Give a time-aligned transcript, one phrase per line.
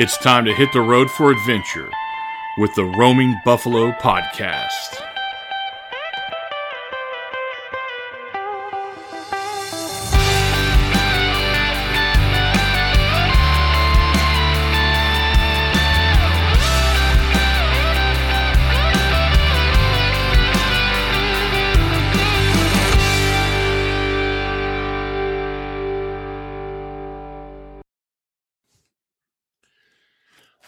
[0.00, 1.90] It's time to hit the road for adventure
[2.56, 5.07] with the Roaming Buffalo Podcast.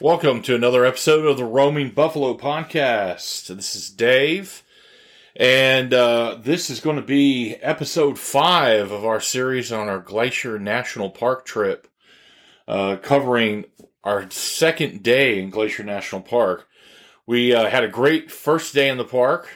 [0.03, 3.55] Welcome to another episode of the Roaming Buffalo Podcast.
[3.55, 4.63] This is Dave,
[5.37, 10.59] and uh, this is going to be episode five of our series on our Glacier
[10.59, 11.87] National Park trip,
[12.67, 13.67] uh, covering
[14.03, 16.67] our second day in Glacier National Park.
[17.27, 19.49] We uh, had a great first day in the park.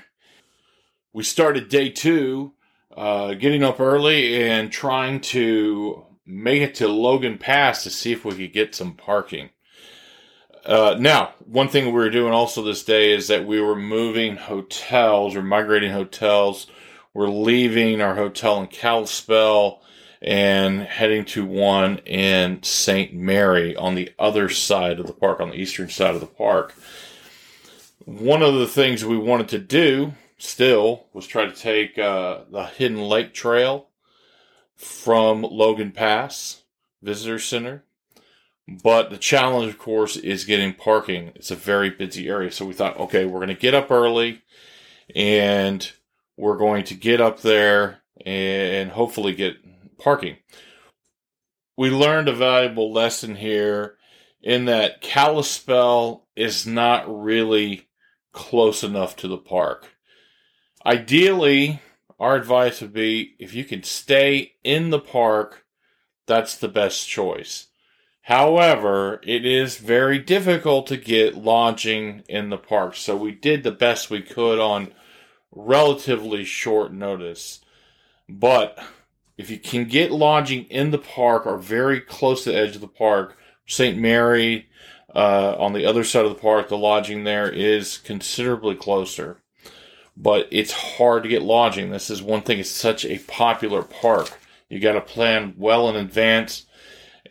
[1.15, 2.53] We started day two,
[2.95, 8.27] uh, getting up early and trying to make it to Logan Pass to see if
[8.27, 9.49] we could get some parking.
[10.65, 14.37] Uh, now, one thing we were doing also this day is that we were moving
[14.37, 16.67] hotels or migrating hotels.
[17.13, 19.83] We're leaving our hotel in Kalispell
[20.23, 23.13] and heading to one in St.
[23.13, 26.75] Mary on the other side of the park, on the eastern side of the park.
[28.07, 32.65] One of the things we wanted to do still was try to take uh, the
[32.65, 33.89] Hidden Lake Trail
[34.77, 36.63] from Logan Pass
[37.03, 37.84] Visitor Center
[38.67, 41.33] but the challenge, of course, is getting parking.
[41.35, 42.51] It's a very busy area.
[42.51, 44.43] So we thought, okay, we're going to get up early
[45.15, 45.91] and
[46.37, 49.57] we're going to get up there and hopefully get
[49.99, 50.37] parking.
[51.77, 53.97] We learned a valuable lesson here
[54.43, 57.89] in that Kalispell is not really
[58.33, 59.91] close enough to the park.
[60.87, 61.81] Ideally,
[62.21, 65.65] our advice would be if you can stay in the park,
[66.27, 67.69] that's the best choice.
[68.25, 73.71] However, it is very difficult to get lodging in the park, so we did the
[73.71, 74.93] best we could on
[75.53, 77.61] relatively short notice.
[78.27, 78.79] But
[79.37, 82.81] if you can get lodging in the park or very close to the edge of
[82.81, 83.99] the park, St.
[83.99, 84.71] Mary
[85.15, 89.37] uh, on the other side of the park, the lodging there is considerably closer.
[90.17, 91.91] But it's hard to get lodging.
[91.91, 94.39] This is one thing, it's such a popular park.
[94.71, 96.65] You got to plan well in advance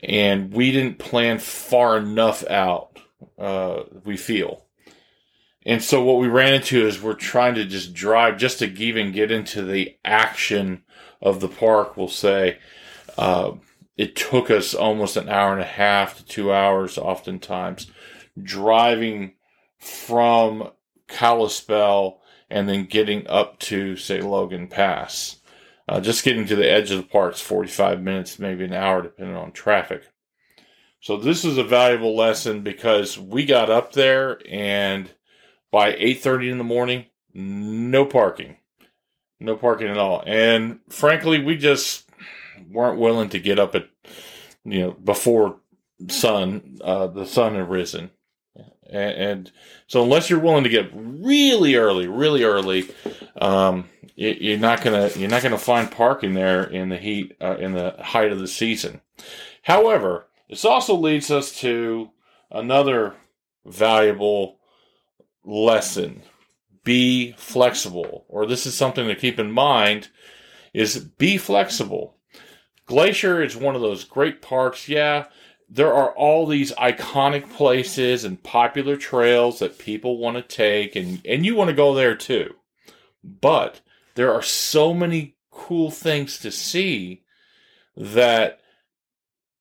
[0.03, 2.89] and we didn't plan far enough out.
[3.37, 4.65] Uh, we feel,
[5.65, 9.11] and so what we ran into is we're trying to just drive just to even
[9.11, 10.83] get into the action
[11.21, 11.95] of the park.
[11.95, 12.59] We'll say
[13.17, 13.53] uh,
[13.97, 17.89] it took us almost an hour and a half to two hours, oftentimes
[18.41, 19.33] driving
[19.79, 20.71] from
[21.07, 25.37] Kalispell and then getting up to say Logan Pass.
[25.87, 29.01] Uh, just getting to the edge of the park is 45 minutes, maybe an hour,
[29.01, 30.03] depending on traffic.
[31.01, 35.09] So this is a valuable lesson because we got up there and
[35.69, 38.57] by 8:30 in the morning, no parking.
[39.39, 40.23] No parking at all.
[40.25, 42.09] And frankly, we just
[42.71, 43.89] weren't willing to get up at
[44.63, 45.59] you know before
[46.07, 48.11] sun uh, the sun had risen.
[48.89, 49.51] And, and,
[49.87, 52.89] so unless you're willing to get really early, really early,
[53.41, 57.73] um, you're not gonna you're not gonna find parking there in the heat uh, in
[57.73, 59.01] the height of the season.
[59.63, 62.11] However, this also leads us to
[62.51, 63.15] another
[63.65, 64.59] valuable
[65.43, 66.21] lesson.
[66.83, 70.09] Be flexible, or this is something to keep in mind
[70.73, 72.17] is be flexible.
[72.85, 74.89] Glacier is one of those great parks.
[74.89, 75.25] Yeah,
[75.69, 81.21] there are all these iconic places and popular trails that people want to take and
[81.25, 82.53] and you want to go there too.
[83.23, 83.81] But
[84.15, 87.23] there are so many cool things to see
[87.95, 88.59] that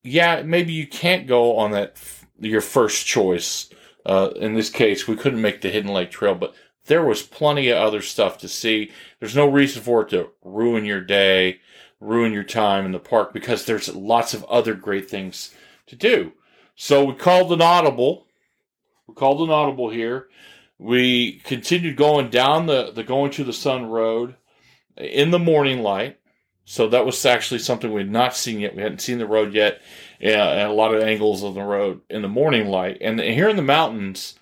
[0.03, 1.97] yeah, maybe you can't go on that
[2.41, 3.71] your first choice.
[4.05, 6.55] Uh, in this case, we couldn't make the Hidden Lake Trail, but
[6.87, 8.91] there was plenty of other stuff to see.
[9.21, 11.61] There's no reason for it to ruin your day,
[12.01, 15.55] ruin your time in the park because there's lots of other great things
[15.87, 16.33] to do.
[16.75, 18.27] So we called an audible.
[19.07, 20.29] We called an audible here.
[20.79, 24.35] We continued going down the, the going to the sun road
[24.97, 26.19] in the morning light.
[26.65, 28.77] So that was actually something we had not seen yet.
[28.77, 29.83] We hadn't seen the road yet,
[30.21, 32.99] and a lot of angles of the road in the morning light.
[33.01, 34.39] And here in the mountains,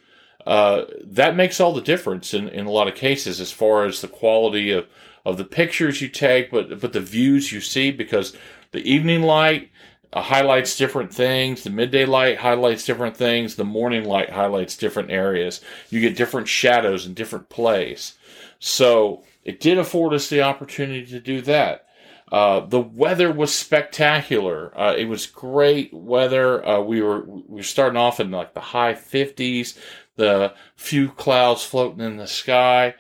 [0.47, 4.01] uh, that makes all the difference in, in a lot of cases as far as
[4.01, 4.87] the quality of,
[5.25, 8.37] of the pictures you take, but but the views you see because
[8.73, 9.71] the evening light
[10.13, 15.11] uh, highlights different things, the midday light highlights different things, the morning light highlights different
[15.11, 15.61] areas.
[15.89, 18.15] You get different shadows and different plays.
[18.61, 21.87] So it did afford us the opportunity to do that.
[22.31, 24.73] Uh, the weather was spectacular.
[24.79, 26.65] Uh, it was great weather.
[26.65, 29.77] Uh, we were we were starting off in like the high 50s.
[30.15, 32.95] The few clouds floating in the sky.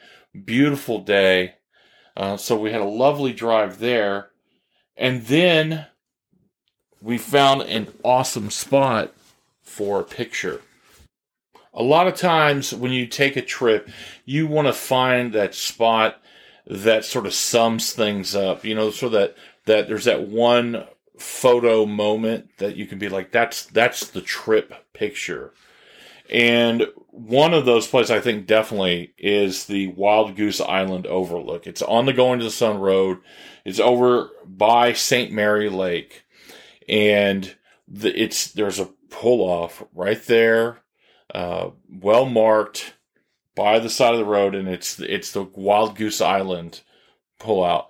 [0.44, 1.54] Beautiful day.
[2.16, 4.30] Uh, so we had a lovely drive there,
[4.96, 5.86] and then
[7.00, 9.14] we found an awesome spot
[9.62, 10.60] for a picture.
[11.72, 13.88] A lot of times when you take a trip,
[14.24, 16.20] you want to find that spot
[16.66, 18.64] that sort of sums things up.
[18.64, 19.36] You know, so that
[19.66, 20.86] that there's that one
[21.18, 25.52] photo moment that you can be like, that's that's the trip picture.
[26.30, 31.66] And one of those places I think definitely is the Wild Goose Island overlook.
[31.66, 33.18] It's on the Going to the Sun Road.
[33.64, 35.32] It's over by St.
[35.32, 36.24] Mary Lake,
[36.88, 37.54] and
[37.88, 40.82] the, it's there's a pull off right there,
[41.34, 42.94] uh, well marked
[43.54, 46.80] by the side of the road, and it's it's the Wild Goose Island
[47.38, 47.86] pullout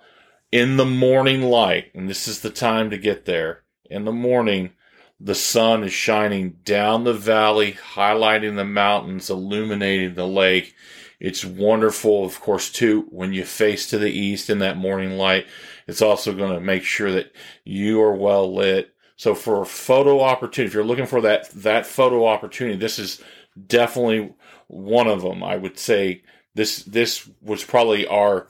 [0.53, 3.63] in the morning light, and this is the time to get there.
[3.85, 4.71] In the morning,
[5.19, 10.75] the sun is shining down the valley, highlighting the mountains, illuminating the lake.
[11.21, 15.47] It's wonderful, of course, too, when you face to the east in that morning light.
[15.87, 17.33] It's also going to make sure that
[17.65, 18.95] you are well lit.
[19.21, 23.23] So for photo opportunity, if you're looking for that, that photo opportunity, this is
[23.67, 24.33] definitely
[24.67, 25.45] one of them.
[25.45, 26.23] I would say
[26.55, 28.49] this this was probably our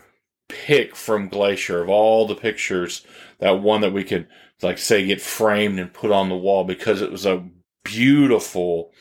[0.49, 3.05] pick from Glacier of all the pictures.
[3.41, 4.29] That one that we could
[4.63, 7.49] like say get framed and put on the wall because it was a
[7.83, 8.93] beautiful,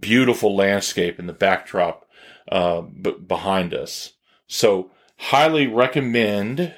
[0.00, 2.04] beautiful landscape in the backdrop
[2.50, 4.14] uh, b- behind us.
[4.48, 6.74] So highly recommend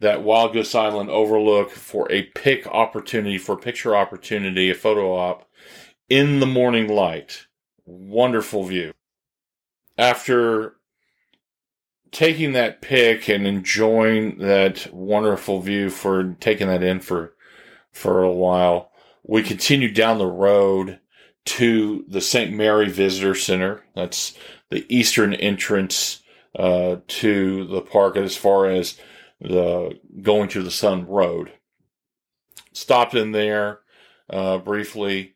[0.00, 5.48] that Wild Goose Island overlook for a pick opportunity, for picture opportunity, a photo op
[6.08, 7.46] in the morning light.
[7.84, 8.92] Wonderful view
[9.98, 10.76] after
[12.10, 17.34] taking that pick and enjoying that wonderful view for taking that in for
[17.92, 21.00] for a while, we continued down the road
[21.46, 22.52] to the St.
[22.52, 23.84] Mary Visitor Center.
[23.94, 24.36] That's
[24.68, 26.22] the eastern entrance
[26.58, 29.00] uh, to the park as far as
[29.40, 31.52] the going to the Sun Road.
[32.72, 33.80] Stopped in there
[34.28, 35.34] uh, briefly,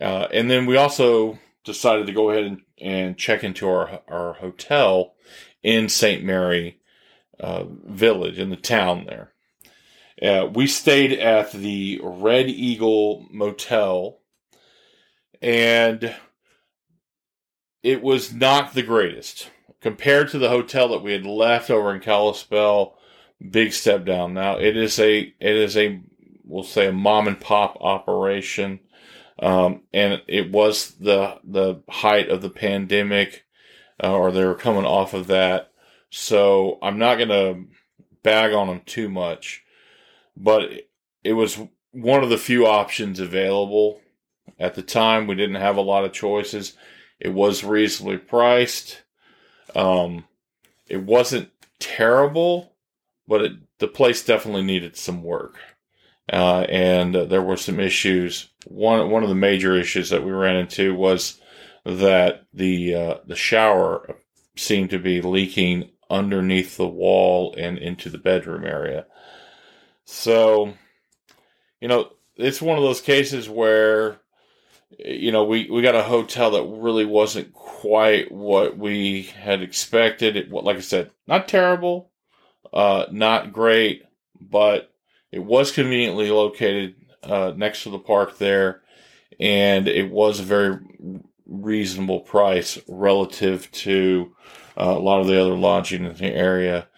[0.00, 4.34] uh, and then we also decided to go ahead and, and check into our our
[4.34, 5.14] hotel
[5.62, 6.22] in St.
[6.22, 6.80] Mary
[7.40, 9.32] uh, Village in the town there.
[10.20, 14.18] Uh, we stayed at the Red Eagle Motel,
[15.40, 16.14] and
[17.82, 19.50] it was not the greatest
[19.80, 22.96] compared to the hotel that we had left over in Kalispell.
[23.50, 24.34] Big step down.
[24.34, 26.00] Now it is a it is a
[26.44, 28.80] we'll say a mom and pop operation.
[29.38, 33.44] Um, and it was the the height of the pandemic,
[34.02, 35.72] uh, or they were coming off of that.
[36.10, 37.64] So I'm not to
[38.22, 39.64] bag on them too much,
[40.36, 40.70] but
[41.24, 41.58] it was
[41.92, 44.00] one of the few options available
[44.58, 45.26] at the time.
[45.26, 46.74] We didn't have a lot of choices.
[47.18, 49.02] It was reasonably priced.
[49.74, 50.24] Um,
[50.88, 52.71] it wasn't terrible,
[53.26, 55.58] but it, the place definitely needed some work
[56.30, 58.48] uh, and uh, there were some issues.
[58.66, 61.40] One one of the major issues that we ran into was
[61.84, 64.16] that the uh, the shower
[64.56, 69.06] seemed to be leaking underneath the wall and into the bedroom area.
[70.04, 70.74] So,
[71.80, 74.20] you know, it's one of those cases where
[74.98, 80.36] you know we, we got a hotel that really wasn't quite what we had expected.
[80.36, 82.11] It, like I said, not terrible,
[82.72, 84.04] uh, not great,
[84.40, 84.92] but
[85.30, 88.82] it was conveniently located uh, next to the park there,
[89.38, 90.78] and it was a very
[91.46, 94.34] reasonable price relative to
[94.78, 96.88] uh, a lot of the other lodging in the area.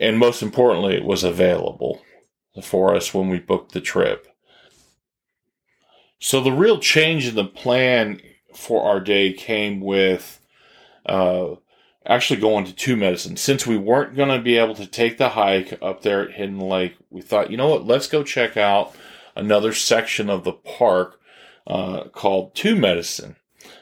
[0.00, 2.02] And most importantly, it was available
[2.62, 4.26] for us when we booked the trip.
[6.18, 8.20] So the real change in the plan
[8.54, 10.40] for our day came with
[11.06, 11.54] uh,
[12.06, 13.36] actually going to two medicine.
[13.36, 16.58] Since we weren't going to be able to take the hike up there at Hidden
[16.58, 18.94] Lake, we thought, you know what, let's go check out
[19.36, 21.20] another section of the park
[21.66, 23.36] uh, called Two Medicine.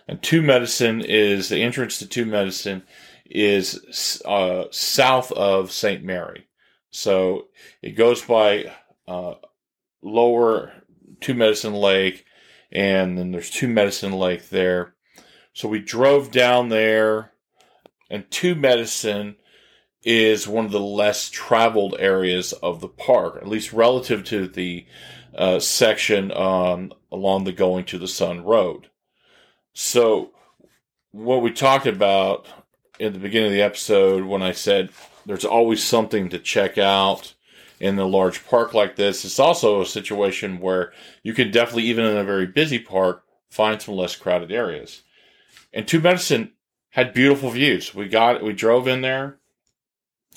[0.06, 2.82] And Two Medicine is the entrance to Two Medicine
[3.24, 6.02] is uh, south of St.
[6.04, 6.46] Mary.
[6.90, 7.46] So
[7.80, 8.72] it goes by
[9.06, 9.34] uh,
[10.02, 10.72] lower
[11.20, 12.24] Two Medicine Lake,
[12.72, 14.94] and then there's Two Medicine Lake there.
[15.52, 17.29] So we drove down there
[18.10, 19.36] and two medicine
[20.02, 24.86] is one of the less traveled areas of the park, at least relative to the
[25.34, 28.88] uh, section um, along the going to the sun road.
[29.72, 30.32] So,
[31.12, 32.46] what we talked about
[32.98, 34.90] in the beginning of the episode when I said
[35.26, 37.34] there's always something to check out
[37.78, 39.24] in a large park like this.
[39.24, 43.80] It's also a situation where you can definitely, even in a very busy park, find
[43.80, 45.02] some less crowded areas.
[45.72, 46.52] And Two Medicine
[46.90, 47.94] had beautiful views.
[47.94, 49.38] We got we drove in there.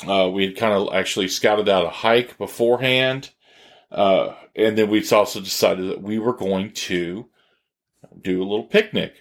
[0.08, 3.30] Uh, we had kind of actually scouted out a hike beforehand,
[3.92, 7.30] uh, and then we also decided that we were going to
[8.20, 9.16] do a little picnic.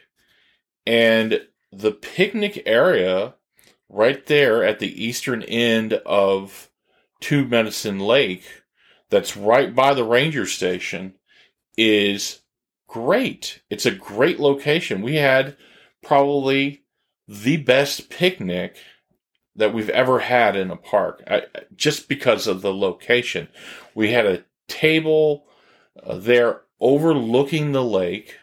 [0.86, 3.34] And the picnic area
[3.88, 6.70] right there at the eastern end of
[7.20, 8.62] Two Medicine Lake,
[9.10, 11.14] that's right by the ranger station,
[11.76, 12.40] is
[12.88, 13.62] great.
[13.70, 15.02] It's a great location.
[15.02, 15.56] We had
[16.02, 16.81] probably
[17.28, 18.76] the best picnic
[19.54, 21.42] that we've ever had in a park, I,
[21.76, 23.48] just because of the location.
[23.94, 25.46] We had a table
[26.02, 28.36] uh, there overlooking the lake.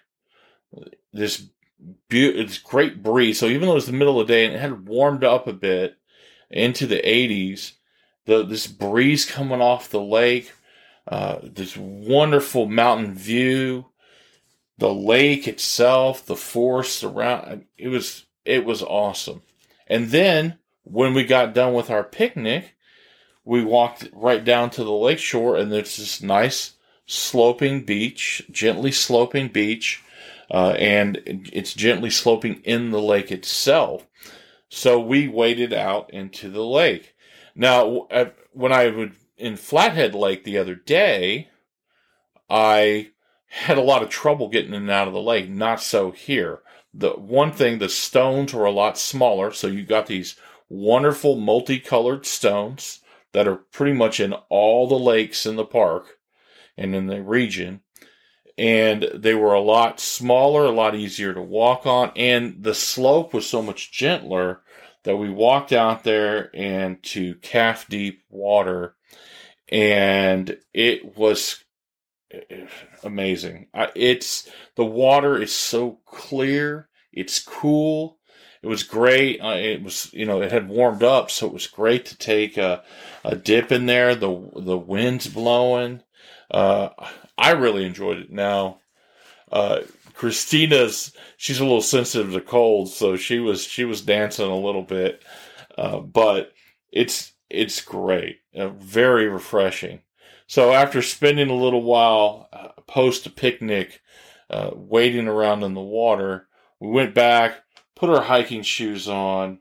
[1.11, 1.47] This
[2.07, 3.39] be- it's great breeze.
[3.39, 5.47] So even though it was the middle of the day and it had warmed up
[5.47, 5.97] a bit
[6.49, 7.73] into the 80s,
[8.25, 10.51] the this breeze coming off the lake,
[11.07, 13.87] uh, this wonderful mountain view,
[14.77, 17.65] the lake itself, the forest around.
[17.77, 19.41] It was it was awesome.
[19.87, 22.75] And then when we got done with our picnic,
[23.45, 26.73] we walked right down to the lake shore, and there's this nice
[27.05, 30.03] sloping beach, gently sloping beach
[30.51, 31.21] uh, and
[31.53, 34.05] it's gently sloping in the lake itself.
[34.69, 37.15] So we waded out into the lake.
[37.55, 38.07] Now,
[38.51, 41.49] when I was in Flathead Lake the other day,
[42.49, 43.11] I
[43.47, 45.49] had a lot of trouble getting in and out of the lake.
[45.49, 46.59] Not so here.
[46.99, 50.35] The one thing, the stones were a lot smaller, so you got these
[50.69, 52.99] wonderful multicolored stones
[53.33, 56.17] that are pretty much in all the lakes in the park
[56.77, 57.81] and in the region
[58.59, 63.33] and they were a lot smaller, a lot easier to walk on, and the slope
[63.33, 64.61] was so much gentler
[65.05, 68.95] that we walked out there and to calf deep water,
[69.69, 71.63] and it was
[73.01, 73.67] amazing.
[73.95, 78.17] It's the water is so clear, it's cool.
[78.61, 79.39] It was great.
[79.39, 82.57] Uh, it was, you know, it had warmed up, so it was great to take
[82.57, 82.83] a,
[83.23, 84.15] a dip in there.
[84.15, 86.03] The the wind's blowing.
[86.51, 86.89] Uh,
[87.37, 88.31] I really enjoyed it.
[88.31, 88.79] Now,
[89.51, 89.81] uh,
[90.13, 94.83] Christina's she's a little sensitive to cold, so she was she was dancing a little
[94.83, 95.23] bit,
[95.77, 96.51] uh, but
[96.91, 100.01] it's it's great, uh, very refreshing.
[100.47, 104.01] So after spending a little while uh, post a picnic,
[104.49, 106.48] uh, waiting around in the water,
[106.79, 107.63] we went back,
[107.95, 109.59] put our hiking shoes on,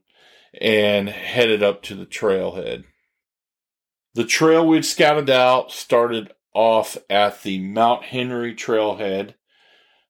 [0.61, 2.85] and headed up to the trailhead.
[4.15, 9.35] The trail we'd scouted out started off at the Mount Henry trailhead.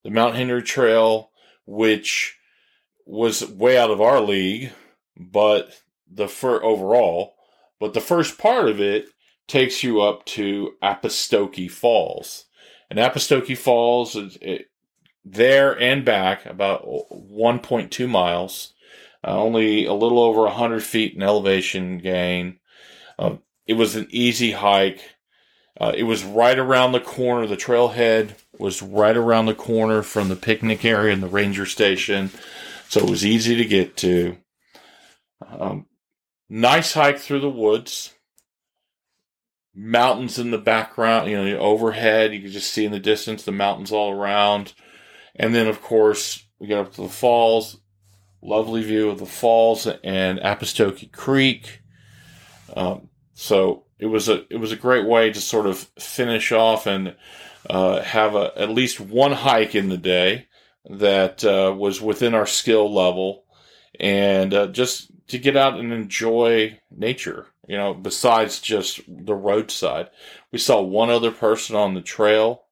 [0.04, 1.30] The Mount Henry Trail,
[1.66, 2.38] which
[3.04, 4.72] was way out of our league,
[5.16, 7.34] but the fir- overall,
[7.80, 9.08] but the first part of it
[9.46, 12.46] takes you up to Appistoki Falls.
[12.88, 14.70] And Appistoki Falls is it,
[15.32, 18.72] there and back about 1.2 miles,
[19.24, 22.58] uh, only a little over 100 feet in elevation gain.
[23.18, 25.02] Uh, it was an easy hike.
[25.80, 27.46] Uh, it was right around the corner.
[27.46, 32.30] The trailhead was right around the corner from the picnic area and the ranger station,
[32.88, 34.36] so it was easy to get to.
[35.46, 35.86] Um,
[36.48, 38.14] nice hike through the woods.
[39.74, 42.32] Mountains in the background, you know, overhead.
[42.32, 44.72] You can just see in the distance the mountains all around.
[45.38, 47.78] And then, of course, we get up to the falls.
[48.42, 51.82] Lovely view of the falls and Appistoki Creek.
[52.74, 56.86] Um, so it was a it was a great way to sort of finish off
[56.86, 57.16] and
[57.68, 60.46] uh, have a, at least one hike in the day
[60.88, 63.44] that uh, was within our skill level,
[63.98, 67.46] and uh, just to get out and enjoy nature.
[67.66, 70.08] You know, besides just the roadside,
[70.52, 72.64] we saw one other person on the trail.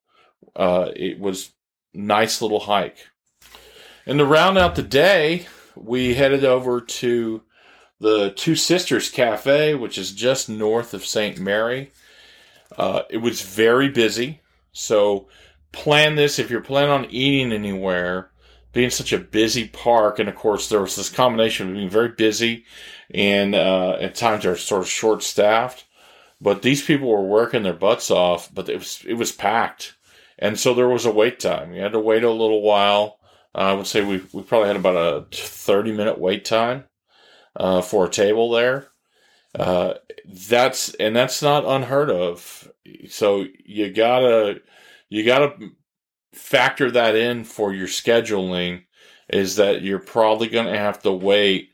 [0.54, 1.50] Uh, it was
[1.96, 3.08] nice little hike.
[4.06, 7.42] And to round out the day, we headed over to
[7.98, 11.38] the Two Sisters Cafe, which is just north of St.
[11.38, 11.92] Mary.
[12.76, 14.40] Uh, it was very busy,
[14.72, 15.28] so
[15.72, 18.30] plan this if you're planning on eating anywhere.
[18.72, 22.10] Being such a busy park, and of course there was this combination of being very
[22.10, 22.66] busy
[23.12, 25.84] and uh, at times they're sort of short staffed.
[26.40, 29.95] But these people were working their butts off, but it was it was packed,
[30.38, 31.74] and so there was a wait time.
[31.74, 33.18] You had to wait a little while.
[33.54, 36.84] Uh, I would say we we probably had about a thirty minute wait time
[37.56, 38.88] uh, for a table there.
[39.58, 39.94] Uh,
[40.48, 42.70] that's and that's not unheard of.
[43.08, 44.60] So you gotta
[45.08, 45.54] you gotta
[46.34, 48.84] factor that in for your scheduling.
[49.28, 51.70] Is that you're probably going to have to wait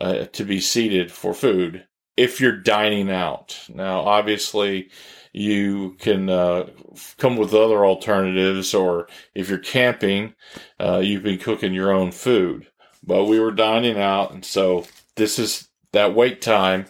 [0.00, 1.86] uh, to be seated for food.
[2.16, 3.58] if you're dining out.
[3.68, 4.90] Now, obviously,
[5.32, 6.68] you can uh,
[7.16, 10.34] come with other alternatives, or if you're camping,
[10.78, 12.68] uh, you've been cooking your own food.
[13.02, 14.86] But we were dining out, and so
[15.16, 16.86] this is that wait time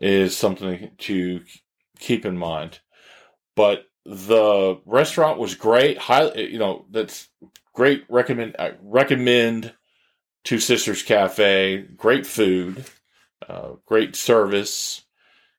[0.00, 1.42] is something to
[1.98, 2.80] keep in mind.
[3.54, 5.98] But the restaurant was great.
[5.98, 7.28] High, you know, that's
[7.72, 8.04] great.
[8.08, 9.74] Recommend I recommend
[10.44, 11.78] Two Sisters Cafe.
[11.96, 12.84] Great food,
[13.48, 15.05] uh, great service.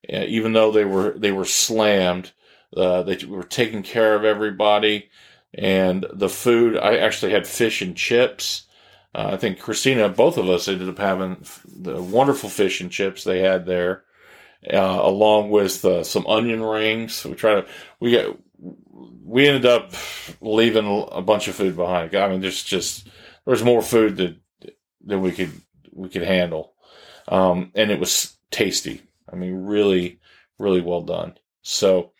[0.10, 2.32] Even though they were they were slammed,
[2.76, 5.10] uh, they were taking care of everybody,
[5.54, 6.78] and the food.
[6.78, 8.66] I actually had fish and chips.
[9.14, 13.24] Uh, I think Christina, both of us ended up having the wonderful fish and chips
[13.24, 14.04] they had there,
[14.72, 17.26] uh, along with uh, some onion rings.
[17.26, 17.68] We try to
[18.00, 18.38] we got
[19.24, 19.92] we ended up
[20.42, 22.16] leaving a bunch of food behind.
[22.16, 23.08] I mean, there's just
[23.46, 24.38] there's more food that
[25.06, 25.52] that we could
[25.92, 26.74] we could handle,
[27.28, 29.02] um, and it was tasty.
[29.32, 30.20] I mean, really,
[30.58, 31.38] really well done.
[31.62, 32.12] So,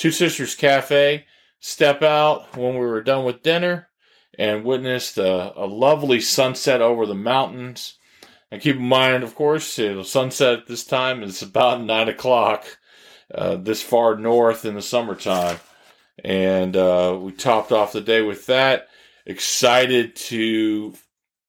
[0.00, 1.26] Two Sisters Cafe.
[1.62, 3.90] Step out when we were done with dinner
[4.38, 7.98] and witnessed a, a lovely sunset over the mountains.
[8.50, 12.64] And keep in mind, of course, the sunset at this time is about nine o'clock
[13.34, 15.58] uh, this far north in the summertime.
[16.24, 18.88] And uh, we topped off the day with that.
[19.26, 20.94] Excited to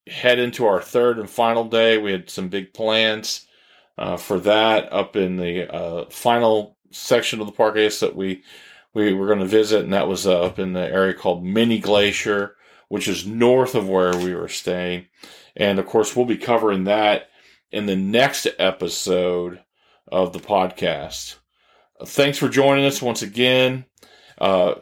[0.07, 1.97] head into our third and final day.
[1.97, 3.47] We had some big plans
[3.97, 8.15] uh, for that up in the uh, final section of the park, I guess, that
[8.15, 8.43] we
[8.93, 11.79] we were going to visit, and that was uh, up in the area called Many
[11.79, 12.55] Glacier
[12.91, 15.07] which is north of where we were staying.
[15.55, 17.29] And of course, we'll be covering that
[17.71, 19.63] in the next episode
[20.11, 21.37] of the podcast.
[22.05, 23.85] Thanks for joining us once again.
[24.37, 24.73] Uh,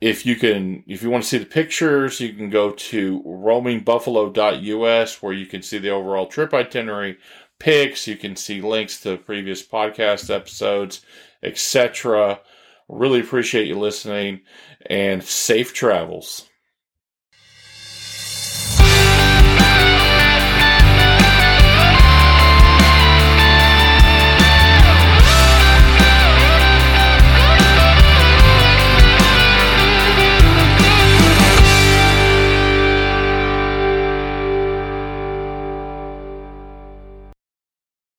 [0.00, 5.22] if you can, if you want to see the pictures, you can go to roamingbuffalo.us
[5.22, 7.16] where you can see the overall trip itinerary,
[7.58, 8.06] pics.
[8.06, 11.04] You can see links to previous podcast episodes,
[11.42, 12.40] etc.
[12.88, 14.42] Really appreciate you listening
[14.88, 16.48] and safe travels.